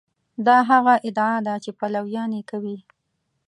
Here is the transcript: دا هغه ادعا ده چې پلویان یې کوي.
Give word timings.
دا 0.45 0.57
هغه 0.71 0.93
ادعا 1.07 1.37
ده 1.47 1.55
چې 1.63 1.69
پلویان 1.79 2.29
یې 2.37 2.43
کوي. 2.51 2.77